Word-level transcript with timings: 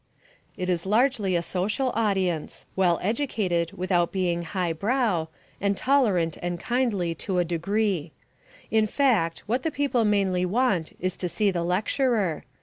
It 0.57 0.67
is 0.67 0.87
largely 0.87 1.35
a 1.35 1.43
social 1.43 1.91
audience, 1.93 2.65
well 2.75 2.97
educated 3.03 3.73
without 3.73 4.11
being 4.11 4.41
"highbrow," 4.41 5.27
and 5.61 5.77
tolerant 5.77 6.39
and 6.41 6.59
kindly 6.59 7.13
to 7.21 7.37
a 7.37 7.45
degree. 7.45 8.11
In 8.71 8.87
fact, 8.87 9.43
what 9.45 9.61
the 9.61 9.69
people 9.69 10.03
mainly 10.03 10.43
want 10.43 10.97
is 10.99 11.15
to 11.17 11.29
see 11.29 11.51
the 11.51 11.61
lecturer. 11.63 12.45